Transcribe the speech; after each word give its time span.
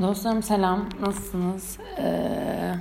Dostlarım 0.00 0.42
selam. 0.42 0.88
Nasılsınız? 1.00 1.78
Ee, 1.98 2.74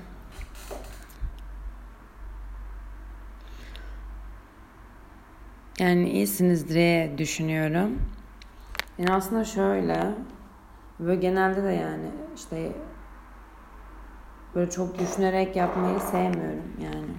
yani 5.80 6.10
iyisinizdir 6.10 6.74
diye 6.74 7.18
düşünüyorum. 7.18 8.02
Yani 8.98 9.14
aslında 9.14 9.44
şöyle 9.46 10.16
böyle 11.00 11.22
genelde 11.22 11.64
de 11.64 11.72
yani 11.72 12.12
işte 12.36 12.72
böyle 14.56 14.72
çok 14.72 15.00
düşünerek 15.00 15.56
yapmayı 15.56 16.00
sevmiyorum 16.00 16.72
yani 16.82 17.16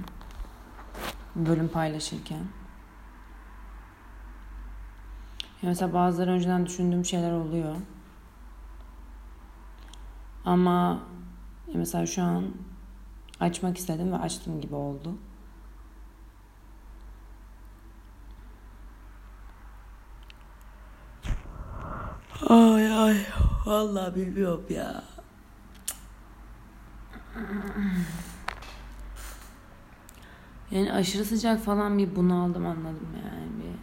bölüm 1.36 1.68
paylaşırken. 1.68 2.40
Ya 5.62 5.68
mesela 5.68 5.92
bazıları 5.92 6.30
önceden 6.30 6.66
düşündüğüm 6.66 7.04
şeyler 7.04 7.32
oluyor. 7.32 7.76
Ama 10.46 11.02
mesela 11.74 12.06
şu 12.06 12.22
an 12.22 12.44
açmak 13.40 13.78
istedim 13.78 14.12
ve 14.12 14.16
açtım 14.16 14.60
gibi 14.60 14.74
oldu. 14.74 15.14
Ay 22.48 22.92
ay 22.92 23.16
vallahi 23.66 24.14
bilmiyorum 24.14 24.64
ya. 24.70 25.04
Yani 30.70 30.92
aşırı 30.92 31.24
sıcak 31.24 31.60
falan 31.60 31.98
bir 31.98 32.16
bunaldım 32.16 32.66
anladım 32.66 33.08
yani 33.24 33.50
bir 33.62 33.78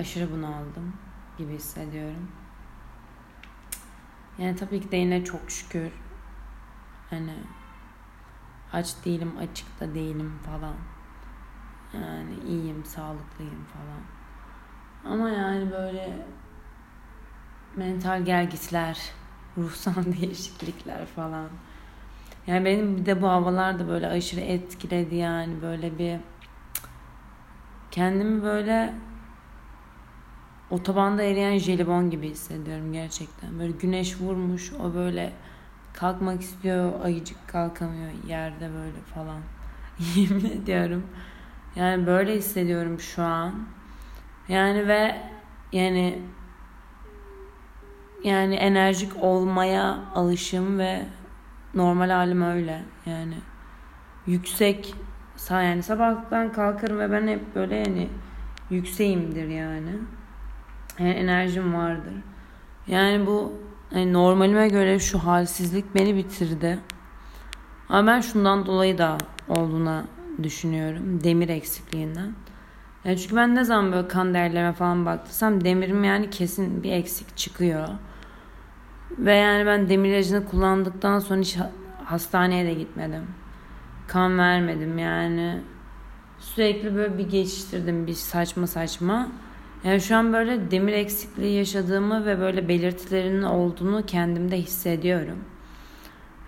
aşırı 0.00 0.32
bunaldım 0.32 0.92
gibi 1.38 1.52
hissediyorum. 1.52 2.28
Yani 4.38 4.56
tabii 4.56 4.80
ki 4.80 4.90
de 4.90 4.96
yine 4.96 5.24
çok 5.24 5.50
şükür 5.50 5.92
hani 7.10 7.34
aç 8.72 8.94
değilim 9.04 9.32
açık 9.38 9.80
da 9.80 9.94
değilim 9.94 10.38
falan. 10.46 10.74
Yani 11.94 12.34
iyiyim 12.48 12.84
sağlıklıyım 12.84 13.64
falan. 13.64 14.02
Ama 15.14 15.28
yani 15.28 15.70
böyle 15.70 16.26
mental 17.76 18.24
gergisler, 18.24 18.98
ruhsal 19.58 20.04
değişiklikler 20.20 21.06
falan. 21.06 21.48
Yani 22.46 22.64
benim 22.64 22.96
bir 22.96 23.06
de 23.06 23.22
bu 23.22 23.28
havalar 23.28 23.78
da 23.78 23.88
böyle 23.88 24.08
aşırı 24.08 24.40
etkiledi 24.40 25.14
yani 25.14 25.62
böyle 25.62 25.98
bir 25.98 26.20
kendimi 27.90 28.42
böyle 28.42 28.94
otobanda 30.70 31.22
eriyen 31.22 31.58
jelibon 31.58 32.10
gibi 32.10 32.28
hissediyorum 32.28 32.92
gerçekten. 32.92 33.58
Böyle 33.58 33.72
güneş 33.72 34.20
vurmuş 34.20 34.72
o 34.72 34.94
böyle 34.94 35.32
kalkmak 35.92 36.40
istiyor 36.40 36.92
ayıcık 37.04 37.48
kalkamıyor 37.48 38.10
yerde 38.28 38.70
böyle 38.74 39.00
falan. 39.14 39.40
Yemin 40.16 40.62
ediyorum. 40.62 41.06
Yani 41.76 42.06
böyle 42.06 42.34
hissediyorum 42.34 43.00
şu 43.00 43.22
an. 43.22 43.54
Yani 44.48 44.88
ve 44.88 45.16
yani 45.72 46.18
yani 48.24 48.54
enerjik 48.54 49.22
olmaya 49.22 49.98
alışım 50.14 50.78
ve 50.78 51.02
normal 51.74 52.10
halim 52.10 52.42
öyle 52.42 52.82
yani 53.06 53.34
yüksek 54.26 54.94
yani 55.50 55.82
sabahtan 55.82 56.52
kalkarım 56.52 56.98
ve 56.98 57.12
ben 57.12 57.28
hep 57.28 57.54
böyle 57.54 57.76
yani 57.76 58.08
yükseğimdir 58.70 59.48
yani. 59.48 59.90
Yani 60.98 61.10
enerjim 61.10 61.74
vardır. 61.74 62.14
Yani 62.86 63.26
bu 63.26 63.52
yani 63.94 64.12
normalime 64.12 64.68
göre 64.68 64.98
şu 64.98 65.18
halsizlik 65.18 65.94
beni 65.94 66.16
bitirdi. 66.16 66.78
Ama 67.88 68.06
ben 68.06 68.20
şundan 68.20 68.66
dolayı 68.66 68.98
da 68.98 69.18
olduğuna 69.48 70.04
düşünüyorum. 70.42 71.24
Demir 71.24 71.48
eksikliğinden. 71.48 72.32
Yani 73.04 73.18
çünkü 73.18 73.36
ben 73.36 73.54
ne 73.54 73.64
zaman 73.64 73.92
böyle 73.92 74.08
kan 74.08 74.34
değerlerime 74.34 74.72
falan 74.72 75.06
baktıysam 75.06 75.64
demirim 75.64 76.04
yani 76.04 76.30
kesin 76.30 76.82
bir 76.82 76.92
eksik 76.92 77.36
çıkıyor. 77.36 77.88
Ve 79.18 79.34
yani 79.34 79.66
ben 79.66 79.88
demir 79.88 80.10
ilacını 80.10 80.46
kullandıktan 80.46 81.18
sonra 81.18 81.40
hiç 81.40 81.56
hastaneye 82.04 82.66
de 82.66 82.74
gitmedim. 82.74 83.22
Kan 84.08 84.38
vermedim 84.38 84.98
yani. 84.98 85.60
Sürekli 86.38 86.96
böyle 86.96 87.18
bir 87.18 87.28
geçiştirdim 87.28 88.06
bir 88.06 88.14
saçma 88.14 88.66
saçma. 88.66 89.28
Yani 89.86 90.00
şu 90.00 90.16
an 90.16 90.32
böyle 90.32 90.70
demir 90.70 90.92
eksikliği 90.92 91.56
yaşadığımı 91.58 92.26
ve 92.26 92.40
böyle 92.40 92.68
belirtilerinin 92.68 93.42
olduğunu 93.42 94.06
kendimde 94.06 94.56
hissediyorum. 94.56 95.44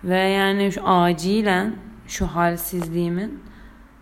Ve 0.03 0.17
yani 0.17 0.71
şu 0.71 0.87
acilen 0.87 1.75
şu 2.07 2.27
halsizliğimin 2.27 3.43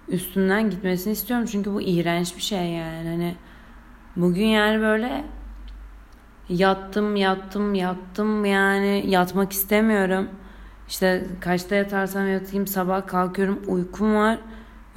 üstünden 0.07 0.69
gitmesini 0.69 1.13
istiyorum. 1.13 1.45
Çünkü 1.51 1.73
bu 1.73 1.81
iğrenç 1.81 2.35
bir 2.35 2.41
şey 2.41 2.69
yani. 2.69 3.09
Hani 3.09 3.35
bugün 4.15 4.45
yani 4.45 4.81
böyle 4.81 5.25
yattım 6.49 7.15
yattım 7.15 7.75
yattım 7.75 8.45
yani 8.45 9.03
yatmak 9.07 9.51
istemiyorum. 9.51 10.29
İşte 10.87 11.23
kaçta 11.39 11.75
yatarsam 11.75 12.27
yatayım 12.27 12.67
sabah 12.67 13.07
kalkıyorum 13.07 13.61
uykum 13.67 14.15
var 14.15 14.39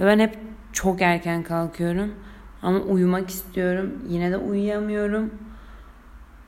ve 0.00 0.06
ben 0.06 0.18
hep 0.18 0.38
çok 0.72 1.02
erken 1.02 1.42
kalkıyorum. 1.42 2.14
Ama 2.62 2.78
uyumak 2.78 3.28
istiyorum. 3.28 3.92
Yine 4.08 4.30
de 4.32 4.36
uyuyamıyorum. 4.36 5.30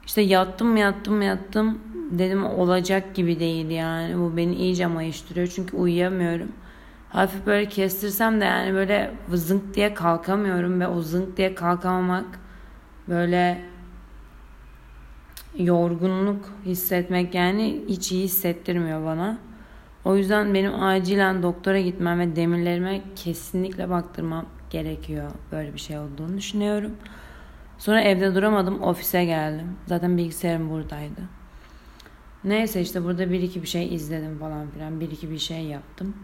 İşte 0.07 0.21
yattım 0.21 0.77
yattım 0.77 1.23
yattım. 1.23 1.79
Dedim 2.11 2.45
olacak 2.45 3.15
gibi 3.15 3.41
değil 3.41 3.71
yani. 3.71 4.19
Bu 4.19 4.37
beni 4.37 4.55
iyice 4.55 4.87
mayıştırıyor. 4.87 5.47
Çünkü 5.47 5.77
uyuyamıyorum. 5.77 6.49
Hafif 7.09 7.47
böyle 7.47 7.69
kestirsem 7.69 8.41
de 8.41 8.45
yani 8.45 8.75
böyle 8.75 9.15
zınk 9.35 9.75
diye 9.75 9.95
kalkamıyorum. 9.95 10.81
Ve 10.81 10.87
o 10.89 11.01
zınk 11.01 11.37
diye 11.37 11.55
kalkamamak 11.55 12.27
böyle 13.09 13.63
yorgunluk 15.59 16.45
hissetmek 16.65 17.35
yani 17.35 17.85
hiç 17.89 18.13
iyi 18.13 18.25
hissettirmiyor 18.25 19.05
bana. 19.05 19.39
O 20.05 20.17
yüzden 20.17 20.55
benim 20.55 20.83
acilen 20.83 21.43
doktora 21.43 21.81
gitmem 21.81 22.19
ve 22.19 22.37
demirlerime 22.37 23.03
kesinlikle 23.17 23.91
baktırmam 23.91 24.47
gerekiyor. 24.73 25.31
Böyle 25.53 25.75
bir 25.75 25.79
şey 25.79 25.99
olduğunu 25.99 26.37
düşünüyorum. 26.37 26.93
Sonra 27.79 28.01
evde 28.01 28.35
duramadım 28.35 28.83
ofise 28.83 29.25
geldim. 29.25 29.77
Zaten 29.87 30.19
bilgisayarım 30.19 30.71
buradaydı. 30.71 31.21
Neyse 32.45 32.81
işte 32.81 33.05
burada 33.05 33.31
bir 33.31 33.43
iki 33.43 33.63
bir 33.63 33.69
şey 33.69 33.95
izledim 33.95 34.39
falan 34.39 34.71
filan. 34.71 35.01
Bir 35.01 35.11
iki 35.11 35.31
bir 35.31 35.39
şey 35.39 35.65
yaptım. 35.65 36.17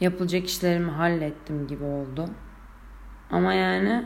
Yapılacak 0.00 0.46
işlerimi 0.46 0.90
hallettim 0.90 1.66
gibi 1.66 1.84
oldu. 1.84 2.28
Ama 3.30 3.52
yani 3.54 4.04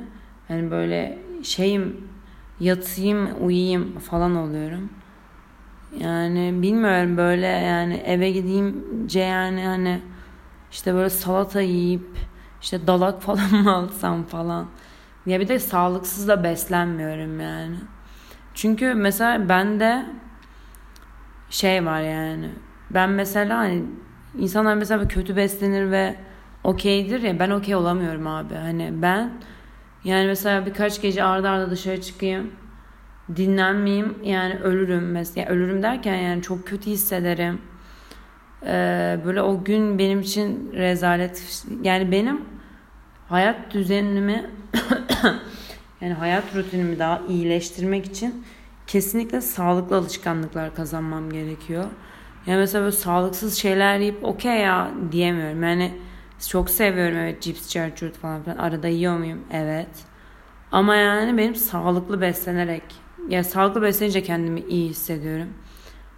hani 0.49 0.71
böyle 0.71 1.19
şeyim 1.43 2.09
yatayım 2.61 3.29
uyuyayım 3.47 3.99
falan 3.99 4.37
oluyorum. 4.37 4.91
Yani 5.99 6.59
bilmiyorum 6.63 7.17
böyle 7.17 7.47
yani 7.47 7.95
eve 7.95 8.31
gideyimce 8.31 9.21
yani 9.21 9.67
hani 9.67 10.01
işte 10.71 10.95
böyle 10.95 11.11
salata 11.11 11.61
yiyip 11.61 12.07
işte 12.63 12.87
dalak 12.87 13.23
falan 13.23 13.53
mı 13.53 13.75
alsam 13.77 14.25
falan. 14.25 14.67
Ya 15.27 15.41
bir 15.41 15.49
de 15.49 15.59
sağlıksız 15.59 16.29
da 16.29 16.45
beslenmiyorum 16.45 17.41
yani. 17.41 17.77
Çünkü 18.55 18.95
mesela 18.95 19.49
bende 19.49 20.07
şey 21.51 21.87
var 21.87 22.01
yani. 22.01 22.51
Ben 22.91 23.11
mesela 23.11 23.59
hani 23.59 23.85
insanlar 24.39 24.75
mesela 24.75 25.09
kötü 25.09 25.37
beslenir 25.37 25.91
ve 25.91 26.17
okeydir 26.65 27.23
ya 27.23 27.39
ben 27.39 27.51
okey 27.51 27.75
olamıyorum 27.75 28.27
abi. 28.27 28.55
Hani 28.55 28.93
ben 29.03 29.33
yani 30.05 30.27
mesela 30.27 30.67
birkaç 30.67 31.03
gece 31.03 31.25
arda 31.25 31.51
arda 31.51 31.71
dışarı 31.71 32.01
çıkayım. 32.01 32.51
Dinlenmeyeyim 33.37 34.19
yani 34.25 34.55
ölürüm 34.59 35.11
mesela. 35.11 35.49
ölürüm 35.49 35.83
derken 35.83 36.15
yani 36.15 36.43
çok 36.43 36.67
kötü 36.67 36.91
hissederim. 36.91 37.61
Ee, 38.67 39.19
böyle 39.25 39.43
o 39.43 39.65
gün 39.65 39.99
benim 39.99 40.21
için 40.21 40.73
rezalet. 40.73 41.65
Yani 41.83 42.13
benim 42.13 42.41
hayat 43.29 43.75
düzenimi 43.75 44.51
yani 46.01 46.13
hayat 46.13 46.57
rutinimi 46.57 46.99
daha 46.99 47.23
iyileştirmek 47.29 48.07
için 48.07 48.45
kesinlikle 48.87 49.41
sağlıklı 49.41 49.97
alışkanlıklar 49.97 50.75
kazanmam 50.75 51.31
gerekiyor. 51.31 51.85
Yani 52.47 52.59
mesela 52.59 52.85
böyle 52.85 52.97
sağlıksız 52.97 53.55
şeyler 53.55 53.99
yiyip 53.99 54.25
okey 54.25 54.61
ya 54.61 54.91
diyemiyorum. 55.13 55.63
Yani 55.63 55.93
çok 56.49 56.71
seviyorum 56.71 57.17
evet 57.17 57.43
cips, 57.43 57.69
çarçurt 57.69 58.17
falan 58.17 58.43
filan. 58.43 58.57
Arada 58.57 58.89
yiyor 58.89 59.19
muyum? 59.19 59.41
Evet. 59.53 59.89
Ama 60.73 60.95
yani 60.97 61.39
benim 61.39 61.55
sağlıklı 61.55 62.21
beslenerek 62.21 62.83
yani 63.29 63.45
sağlıklı 63.45 63.83
beslenince 63.83 64.23
kendimi 64.23 64.61
iyi 64.61 64.89
hissediyorum. 64.89 65.49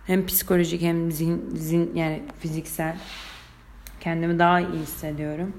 Hem 0.08 0.26
psikolojik 0.26 0.82
hem 0.82 1.12
zin, 1.12 1.50
zin 1.54 1.92
yani 1.94 2.22
fiziksel 2.40 2.96
kendimi 4.00 4.38
daha 4.38 4.60
iyi 4.60 4.80
hissediyorum. 4.82 5.52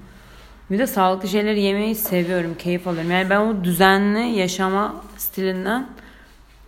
Bir 0.70 0.78
de 0.78 0.86
sağlıklı 0.86 1.28
şeyleri 1.28 1.60
yemeyi 1.60 1.94
seviyorum, 1.94 2.54
keyif 2.58 2.88
alıyorum. 2.88 3.10
Yani 3.10 3.30
ben 3.30 3.40
o 3.40 3.64
düzenli 3.64 4.38
yaşama 4.38 5.04
stilinden 5.16 5.88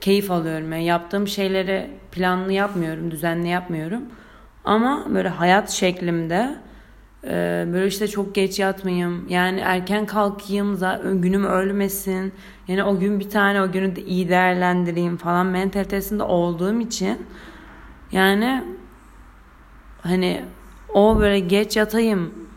keyif 0.01 0.31
alıyorum. 0.31 0.73
Yani 0.73 0.85
yaptığım 0.85 1.29
şeyleri 1.29 1.91
planlı 2.13 2.53
yapmıyorum, 2.53 3.11
düzenli 3.11 3.49
yapmıyorum. 3.49 4.03
Ama 4.65 5.07
böyle 5.15 5.29
hayat 5.29 5.71
şeklimde 5.71 6.55
e, 7.25 7.65
böyle 7.73 7.87
işte 7.87 8.09
çok 8.09 8.35
geç 8.35 8.59
yatmayayım. 8.59 9.29
Yani 9.29 9.61
erken 9.61 10.07
kalkayım, 10.07 10.79
günüm 11.23 11.45
ölmesin. 11.45 12.33
Yani 12.69 12.85
o 12.85 12.99
gün 12.99 13.21
bir 13.21 13.31
tane 13.31 13.63
o 13.63 13.73
günü 13.73 13.97
de 13.97 14.03
iyi 14.03 14.29
değerlendireyim 14.29 15.17
falan 15.17 15.47
mentalitesinde 15.47 16.23
olduğum 16.23 16.81
için 16.81 17.19
yani 18.13 18.65
hani 20.03 20.45
o 20.95 21.19
böyle 21.21 21.41
geç 21.41 21.77
yatayım, 21.77 22.49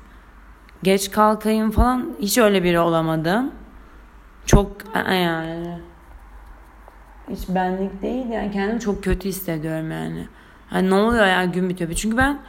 geç 0.83 1.11
kalkayım 1.11 1.71
falan 1.71 2.15
hiç 2.21 2.37
öyle 2.37 2.63
biri 2.63 2.79
olamadım. 2.79 3.51
Çok 4.45 4.71
yani 4.95 5.79
hiç 7.29 7.49
benlik 7.49 8.01
değil 8.01 8.25
yani 8.29 8.51
kendimi 8.51 8.79
çok 8.79 9.03
kötü 9.03 9.29
hissediyorum 9.29 9.91
yani. 9.91 10.27
Hani 10.69 10.89
ne 10.89 10.93
oluyor 10.95 11.25
ya 11.27 11.45
gün 11.45 11.69
bitiyor. 11.69 11.93
Çünkü 11.93 12.17
ben 12.17 12.39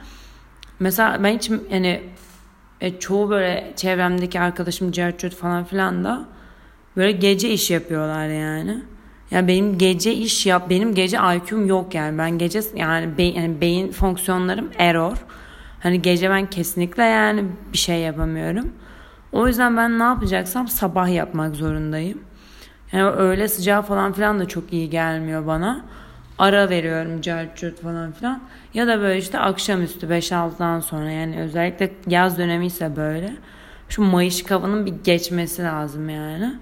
mesela 0.81 1.25
ben 1.25 1.35
hiç 1.37 1.51
yani 1.71 2.03
e, 2.81 2.99
çoğu 2.99 3.31
böyle 3.31 3.73
çevremdeki 3.77 4.41
arkadaşım 4.41 4.93
Cercut 4.93 5.35
falan 5.35 5.65
filan 5.65 6.05
da 6.05 6.25
böyle 6.97 7.13
gece 7.13 7.51
iş 7.51 7.71
yapıyorlar 7.71 8.29
yani. 8.29 8.83
Yani 9.31 9.49
benim 9.49 9.79
gece 9.79 10.15
iş 10.15 10.47
yap 10.47 10.71
benim 10.71 10.95
gece 10.95 11.17
IQ'm 11.17 11.67
yok 11.67 11.95
yani. 11.95 12.19
Ben 12.19 12.39
gece 12.39 12.61
yani, 12.75 13.19
beyin, 13.19 13.35
yani 13.35 13.61
beyin 13.61 13.93
fonksiyonlarım 13.93 14.71
error. 14.79 15.17
Hani 15.81 16.03
gece 16.03 16.31
ben 16.31 16.51
kesinlikle 16.51 17.03
yani 17.03 17.45
bir 17.73 17.79
şey 17.79 18.01
yapamıyorum. 18.01 18.73
O 19.33 19.49
yüzden 19.49 19.77
ben 19.77 19.99
ne 19.99 20.03
yapacaksam 20.03 20.69
sabah 20.69 21.09
yapmak 21.09 21.57
zorundayım. 21.57 22.21
Yani 22.93 23.11
öğle 23.11 23.49
sıcağı 23.49 23.83
falan 23.83 24.13
filan 24.13 24.41
da 24.41 24.49
çok 24.49 24.73
iyi 24.73 24.91
gelmiyor 24.91 25.47
bana. 25.47 25.85
Ara 26.39 26.71
veriyorum 26.71 27.21
carcut 27.21 27.83
falan 27.83 28.13
filan. 28.13 28.43
Ya 28.75 28.87
da 28.87 29.01
böyle 29.01 29.19
işte 29.19 29.39
akşamüstü 29.39 30.07
5-6'dan 30.07 30.81
sonra 30.81 31.11
yani 31.11 31.41
özellikle 31.41 31.93
yaz 32.07 32.39
dönemi 32.39 32.67
ise 32.67 32.97
böyle. 32.97 33.33
Şu 33.89 34.03
mayış 34.03 34.43
kavanın 34.43 34.87
bir 34.87 34.95
geçmesi 35.05 35.63
lazım 35.63 36.09
yani. 36.09 36.55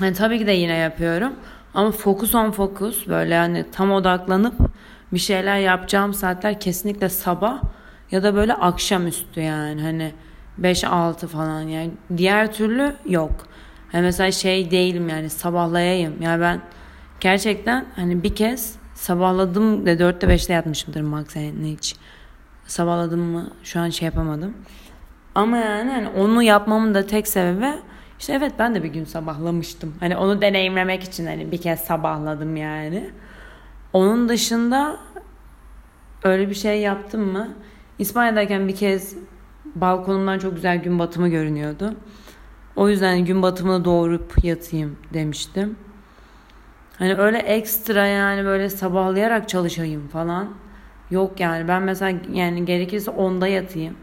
Yani 0.00 0.14
tabii 0.14 0.38
ki 0.38 0.46
de 0.46 0.52
yine 0.52 0.76
yapıyorum. 0.76 1.32
Ama 1.74 1.90
fokus 1.90 2.34
on 2.34 2.50
fokus 2.50 3.08
böyle 3.08 3.34
yani 3.34 3.64
tam 3.72 3.92
odaklanıp 3.92 4.54
bir 5.12 5.18
şeyler 5.18 5.58
yapacağım 5.58 6.14
saatler 6.14 6.60
kesinlikle 6.60 7.08
sabah 7.08 7.62
ya 8.10 8.22
da 8.22 8.34
böyle 8.34 8.54
akşamüstü 8.54 9.40
yani 9.40 9.82
hani 9.82 10.12
5-6 10.60 11.26
falan 11.26 11.60
yani 11.60 11.90
diğer 12.16 12.52
türlü 12.52 12.96
yok. 13.06 13.32
Hani 13.92 14.02
mesela 14.02 14.30
şey 14.30 14.70
değilim 14.70 15.08
yani 15.08 15.30
sabahlayayım. 15.30 16.22
Yani 16.22 16.40
ben 16.40 16.60
gerçekten 17.20 17.84
hani 17.96 18.22
bir 18.22 18.34
kez 18.34 18.76
sabahladım 18.94 19.86
de 19.86 19.92
4'te 19.94 20.26
5'te 20.26 20.52
yatmışımdır 20.52 21.00
max 21.00 21.36
yani 21.36 21.72
hiç. 21.72 21.96
Sabahladım 22.66 23.20
mı 23.20 23.50
şu 23.62 23.80
an 23.80 23.90
şey 23.90 24.06
yapamadım. 24.06 24.54
Ama 25.34 25.56
yani 25.56 25.90
hani 25.90 26.08
onu 26.08 26.42
yapmamın 26.42 26.94
da 26.94 27.06
tek 27.06 27.28
sebebi 27.28 27.72
işte 28.18 28.32
evet 28.32 28.52
ben 28.58 28.74
de 28.74 28.82
bir 28.82 28.88
gün 28.88 29.04
sabahlamıştım. 29.04 29.94
Hani 30.00 30.16
onu 30.16 30.40
deneyimlemek 30.42 31.02
için 31.02 31.26
hani 31.26 31.52
bir 31.52 31.60
kez 31.60 31.80
sabahladım 31.80 32.56
yani. 32.56 33.10
Onun 33.92 34.28
dışında 34.28 34.96
öyle 36.24 36.50
bir 36.50 36.54
şey 36.54 36.80
yaptım 36.80 37.32
mı? 37.32 37.48
İspanya'dayken 37.98 38.68
bir 38.68 38.76
kez 38.76 39.16
balkonumdan 39.74 40.38
çok 40.38 40.54
güzel 40.54 40.82
gün 40.82 40.98
batımı 40.98 41.28
görünüyordu. 41.28 41.94
O 42.76 42.88
yüzden 42.88 43.24
gün 43.24 43.42
batımına 43.42 43.84
doğurup 43.84 44.44
yatayım 44.44 44.96
demiştim. 45.14 45.76
Hani 46.98 47.14
öyle 47.14 47.38
ekstra 47.38 48.06
yani 48.06 48.44
böyle 48.44 48.70
sabahlayarak 48.70 49.48
çalışayım 49.48 50.08
falan. 50.08 50.48
Yok 51.10 51.40
yani 51.40 51.68
ben 51.68 51.82
mesela 51.82 52.18
yani 52.32 52.64
gerekirse 52.64 53.10
10'da 53.10 53.48
yatayım. 53.48 53.96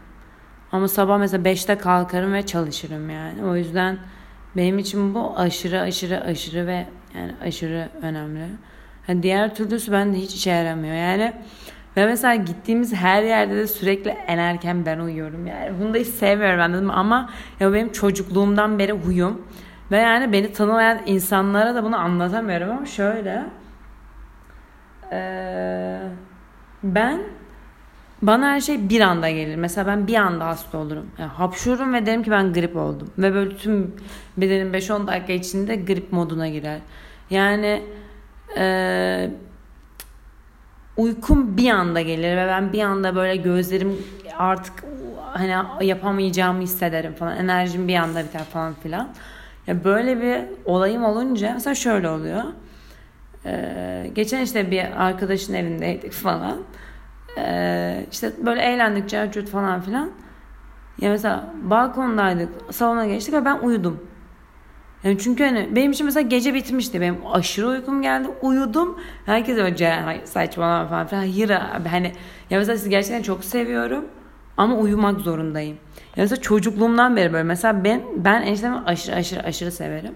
Ama 0.72 0.88
sabah 0.88 1.18
mesela 1.18 1.42
5'te 1.42 1.78
kalkarım 1.78 2.32
ve 2.32 2.46
çalışırım 2.46 3.10
yani. 3.10 3.44
O 3.44 3.56
yüzden 3.56 3.98
benim 4.56 4.78
için 4.78 5.14
bu 5.14 5.32
aşırı 5.36 5.80
aşırı 5.80 6.20
aşırı 6.20 6.66
ve 6.66 6.86
yani 7.14 7.32
aşırı 7.42 7.88
önemli. 8.02 8.46
Yani 9.08 9.22
diğer 9.22 9.54
türlüsü 9.54 9.92
bende 9.92 10.16
hiç 10.16 10.34
işe 10.34 10.50
yaramıyor. 10.50 10.94
Yani 10.94 11.32
ve 11.96 12.06
mesela 12.06 12.34
gittiğimiz 12.34 12.94
her 12.94 13.22
yerde 13.22 13.56
de 13.56 13.66
sürekli 13.66 14.10
en 14.10 14.38
erken 14.38 14.86
ben 14.86 14.98
uyuyorum. 14.98 15.46
Yani 15.46 15.72
bunu 15.80 15.94
da 15.94 15.98
hiç 15.98 16.08
sevmiyorum 16.08 16.60
anladın 16.60 16.86
mı? 16.86 16.92
Ama 16.92 17.30
ya 17.60 17.72
benim 17.72 17.92
çocukluğumdan 17.92 18.78
beri 18.78 18.92
huyum. 18.92 19.42
Ve 19.90 19.96
yani 19.96 20.32
beni 20.32 20.52
tanımayan 20.52 20.98
insanlara 21.06 21.74
da 21.74 21.84
bunu 21.84 21.96
anlatamıyorum 21.96 22.70
ama 22.70 22.86
şöyle. 22.86 23.44
Ee, 25.12 25.98
ben 26.82 27.20
bana 28.22 28.46
her 28.50 28.60
şey 28.60 28.88
bir 28.88 29.00
anda 29.00 29.30
gelir. 29.30 29.56
Mesela 29.56 29.86
ben 29.86 30.06
bir 30.06 30.14
anda 30.14 30.46
hasta 30.46 30.78
olurum. 30.78 31.06
Yani 31.18 31.30
hapşururum 31.30 31.94
ve 31.94 32.06
derim 32.06 32.22
ki 32.22 32.30
ben 32.30 32.52
grip 32.52 32.76
oldum. 32.76 33.10
Ve 33.18 33.34
böyle 33.34 33.56
tüm 33.56 33.94
bedenim 34.36 34.72
5-10 34.74 35.06
dakika 35.06 35.32
içinde 35.32 35.76
grip 35.76 36.12
moduna 36.12 36.48
girer. 36.48 36.78
Yani 37.30 37.82
eee 38.56 39.30
uykum 40.96 41.56
bir 41.56 41.70
anda 41.70 42.00
gelir 42.00 42.36
ve 42.36 42.46
ben 42.46 42.72
bir 42.72 42.82
anda 42.82 43.14
böyle 43.14 43.36
gözlerim 43.36 43.98
artık 44.38 44.84
hani 45.32 45.86
yapamayacağımı 45.86 46.62
hissederim 46.62 47.14
falan. 47.14 47.36
Enerjim 47.36 47.88
bir 47.88 47.96
anda 47.96 48.24
biter 48.24 48.44
falan 48.44 48.74
filan. 48.74 49.08
Ya 49.66 49.84
böyle 49.84 50.20
bir 50.22 50.40
olayım 50.64 51.04
olunca 51.04 51.52
mesela 51.54 51.74
şöyle 51.74 52.08
oluyor. 52.08 52.42
Ee, 53.46 54.10
geçen 54.14 54.40
işte 54.42 54.70
bir 54.70 55.04
arkadaşın 55.06 55.54
evindeydik 55.54 56.12
falan. 56.12 56.56
Ee, 57.38 58.06
işte 58.12 58.32
böyle 58.46 58.62
eğlendik, 58.62 59.08
cercut 59.08 59.48
falan 59.48 59.80
filan. 59.80 60.10
Ya 61.00 61.10
mesela 61.10 61.54
balkondaydık, 61.62 62.48
salona 62.74 63.06
geçtik 63.06 63.34
ve 63.34 63.44
ben 63.44 63.58
uyudum. 63.58 64.00
Yani 65.04 65.18
çünkü 65.18 65.44
hani 65.44 65.68
benim 65.76 65.92
için 65.92 66.06
mesela 66.06 66.28
gece 66.28 66.54
bitmişti. 66.54 67.00
Benim 67.00 67.16
aşırı 67.32 67.68
uykum 67.68 68.02
geldi. 68.02 68.28
Uyudum. 68.42 69.00
Herkes 69.26 69.76
Ceren 69.76 70.20
saçmalama 70.24 70.88
falan 70.88 71.06
filan. 71.06 71.20
Hayır 71.20 71.50
abi 71.50 71.88
hani 71.88 72.12
ya 72.50 72.58
mesela 72.58 72.76
sizi 72.76 72.90
gerçekten 72.90 73.22
çok 73.22 73.44
seviyorum. 73.44 74.04
Ama 74.56 74.76
uyumak 74.76 75.20
zorundayım. 75.20 75.76
Ya 76.16 76.22
mesela 76.22 76.40
çocukluğumdan 76.40 77.16
beri 77.16 77.32
böyle. 77.32 77.42
Mesela 77.42 77.84
ben 77.84 78.02
ben 78.16 78.42
eniştemi 78.42 78.76
aşırı 78.86 79.16
aşırı 79.16 79.42
aşırı 79.42 79.72
severim. 79.72 80.14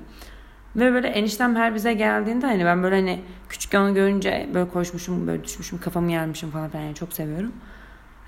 Ve 0.76 0.92
böyle 0.92 1.08
eniştem 1.08 1.56
her 1.56 1.74
bize 1.74 1.92
geldiğinde 1.92 2.46
hani 2.46 2.64
ben 2.64 2.82
böyle 2.82 2.96
hani 2.96 3.20
küçük 3.48 3.74
onu 3.74 3.94
görünce 3.94 4.48
böyle 4.54 4.68
koşmuşum 4.70 5.26
böyle 5.26 5.44
düşmüşüm 5.44 5.80
kafamı 5.80 6.12
yermişim 6.12 6.50
falan 6.50 6.70
filan 6.70 6.84
yani 6.84 6.94
çok 6.94 7.12
seviyorum. 7.12 7.52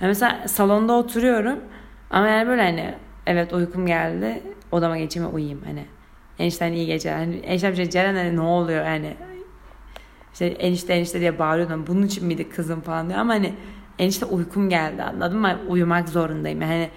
Yani 0.00 0.08
mesela 0.08 0.48
salonda 0.48 0.92
oturuyorum 0.92 1.58
ama 2.10 2.28
yani 2.28 2.48
böyle 2.48 2.62
hani 2.62 2.94
evet 3.26 3.52
uykum 3.52 3.86
geldi 3.86 4.42
odama 4.72 4.98
geçeyim 4.98 5.28
ve 5.28 5.32
uyuyayım 5.32 5.62
hani 5.64 5.84
enişten 6.38 6.72
iyi 6.72 6.86
geceler. 6.86 7.16
Hani 7.16 7.36
eniştem 7.36 7.76
şey 7.76 7.90
Ceren 7.90 8.14
hani 8.14 8.36
ne 8.36 8.40
oluyor 8.40 8.84
yani 8.84 9.16
işte 10.32 10.46
enişte 10.46 10.94
enişte 10.94 11.20
diye 11.20 11.38
bağırıyordum. 11.38 11.86
Bunun 11.86 12.02
için 12.02 12.26
miydi 12.26 12.48
kızım 12.48 12.80
falan 12.80 13.08
diye 13.08 13.18
ama 13.18 13.32
hani 13.34 13.54
enişte 13.98 14.26
uykum 14.26 14.68
geldi 14.68 15.02
anladın 15.02 15.38
mı? 15.38 15.58
Uyumak 15.68 16.08
zorundayım. 16.08 16.60
Yani 16.60 16.90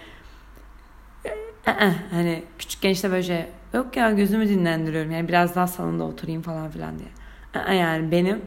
hani 2.11 2.43
küçük 2.59 2.81
gençte 2.81 3.11
böyle 3.11 3.23
şey 3.23 3.45
yok 3.73 3.97
ya 3.97 4.11
gözümü 4.11 4.49
dinlendiriyorum. 4.49 5.11
Yani 5.11 5.27
biraz 5.27 5.55
daha 5.55 5.67
salonda 5.67 6.03
oturayım 6.03 6.41
falan 6.41 6.69
filan 6.69 6.93
diye. 6.99 7.09
Yani 7.77 8.11
benim 8.11 8.41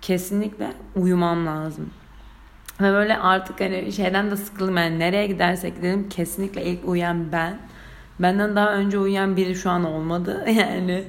kesinlikle 0.00 0.72
uyumam 0.96 1.46
lazım. 1.46 1.90
Ve 2.80 2.92
böyle 2.92 3.18
artık 3.18 3.60
hani 3.60 3.92
şeyden 3.92 4.30
de 4.30 4.36
sıkıldım. 4.36 4.76
Yani 4.76 4.98
nereye 4.98 5.26
gidersek 5.26 5.76
gidelim 5.76 6.08
kesinlikle 6.08 6.64
ilk 6.64 6.88
uyuyan 6.88 7.32
ben. 7.32 7.58
Benden 8.18 8.56
daha 8.56 8.74
önce 8.74 8.98
uyuyan 8.98 9.36
biri 9.36 9.54
şu 9.54 9.70
an 9.70 9.84
olmadı 9.84 10.44
yani 10.50 11.04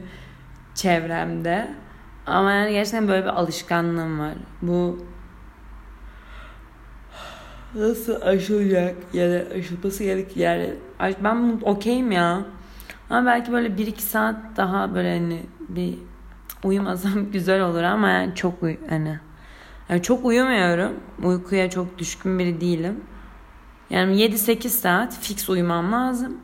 çevremde. 0.76 1.68
Ama 2.26 2.52
yani 2.52 2.72
gerçekten 2.72 3.08
böyle 3.08 3.24
bir 3.24 3.30
alışkanlığım 3.30 4.20
var. 4.20 4.34
Bu 4.62 5.06
nasıl 7.76 8.22
aşılacak 8.22 8.96
yani 9.14 9.44
aşılması 9.60 10.04
gerek 10.04 10.38
yani 10.38 10.74
ben 11.24 11.60
okeyim 11.64 12.12
ya. 12.12 12.46
Ama 13.10 13.26
belki 13.26 13.52
böyle 13.52 13.68
1-2 13.68 14.00
saat 14.00 14.36
daha 14.58 14.96
böyle 14.96 15.20
hani 15.20 15.44
bir 15.70 15.96
uyumasam 16.64 17.32
güzel 17.32 17.62
olur 17.62 17.84
ama 17.84 18.10
yani 18.10 18.36
çok 18.36 18.64
uy 18.64 18.78
hani 18.90 19.20
yani 19.90 20.02
çok 20.02 20.26
uyumuyorum. 20.26 20.92
Uykuya 21.24 21.70
çok 21.70 21.98
düşkün 21.98 22.40
biri 22.40 22.62
değilim. 22.62 23.02
Yani 23.90 24.16
7-8 24.22 24.70
saat 24.70 25.20
fix 25.20 25.50
uyumam 25.50 25.92
lazım. 25.92 26.38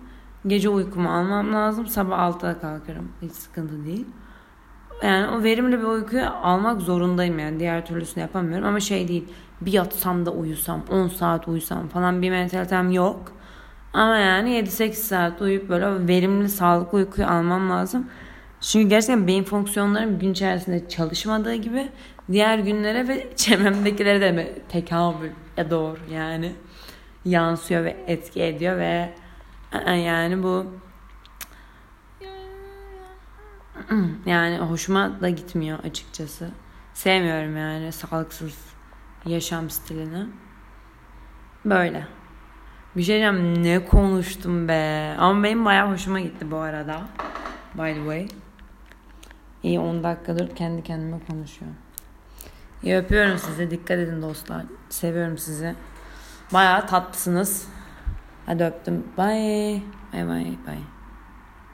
Gece 0.47 0.69
uykumu 0.69 1.09
almam 1.09 1.53
lazım. 1.53 1.87
Sabah 1.87 2.19
6'da 2.19 2.59
kalkarım. 2.59 3.11
Hiç 3.21 3.31
sıkıntı 3.31 3.85
değil. 3.85 4.05
Yani 5.03 5.27
o 5.27 5.43
verimli 5.43 5.79
bir 5.79 5.83
uykuyu 5.83 6.25
almak 6.25 6.81
zorundayım 6.81 7.39
yani. 7.39 7.59
Diğer 7.59 7.85
türlüsünü 7.85 8.21
yapamıyorum. 8.21 8.67
Ama 8.67 8.79
şey 8.79 9.07
değil. 9.07 9.27
Bir 9.61 9.73
yatsam 9.73 10.25
da 10.25 10.31
uyusam, 10.31 10.81
10 10.89 11.07
saat 11.07 11.47
uyusam 11.47 11.87
falan 11.87 12.21
bir 12.21 12.29
mentalitem 12.29 12.91
yok. 12.91 13.31
Ama 13.93 14.17
yani 14.17 14.49
7-8 14.49 14.93
saat 14.93 15.41
uyuyup 15.41 15.69
böyle 15.69 16.07
verimli, 16.07 16.49
sağlıklı 16.49 16.97
uykuyu 16.97 17.27
almam 17.27 17.69
lazım. 17.69 18.09
Çünkü 18.61 18.89
gerçekten 18.89 19.27
beyin 19.27 19.43
fonksiyonlarım 19.43 20.19
gün 20.19 20.31
içerisinde 20.31 20.89
çalışmadığı 20.89 21.55
gibi 21.55 21.89
diğer 22.31 22.59
günlere 22.59 23.07
ve 23.07 23.27
çevremdekilere 23.35 24.21
de 24.21 24.61
tekamül 24.69 25.29
ya 25.57 25.71
doğru 25.71 25.99
yani 26.11 26.55
yansıyor 27.25 27.83
ve 27.83 27.97
etki 28.07 28.43
ediyor 28.43 28.77
ve 28.77 29.13
yani 29.87 30.43
bu 30.43 30.65
yani 34.25 34.57
hoşuma 34.57 35.21
da 35.21 35.29
gitmiyor 35.29 35.79
açıkçası. 35.83 36.49
Sevmiyorum 36.93 37.57
yani 37.57 37.91
sağlıksız 37.91 38.57
yaşam 39.25 39.69
stilini. 39.69 40.27
Böyle. 41.65 42.20
Bir 42.95 43.03
şey 43.03 43.19
diyeceğim 43.19 43.63
ne 43.63 43.85
konuştum 43.85 44.67
be. 44.67 45.15
Ama 45.17 45.43
benim 45.43 45.65
bayağı 45.65 45.91
hoşuma 45.91 46.19
gitti 46.19 46.51
bu 46.51 46.57
arada. 46.57 47.01
By 47.75 47.93
the 47.93 47.95
way. 47.95 48.27
İyi 49.63 49.79
10 49.79 50.03
dakikadır 50.03 50.55
kendi 50.55 50.83
kendime 50.83 51.17
konuşuyorum. 51.29 51.77
İyi 52.83 52.97
öpüyorum 52.97 53.37
sizi. 53.37 53.71
Dikkat 53.71 53.99
edin 53.99 54.21
dostlar. 54.21 54.65
Seviyorum 54.89 55.37
sizi. 55.37 55.75
Bayağı 56.53 56.87
tatlısınız. 56.87 57.67
Hadi 58.45 58.63
öptüm. 58.63 59.03
Bye. 59.17 59.81
Bye 60.13 60.27
bye 60.27 60.45
bye. 60.67 61.00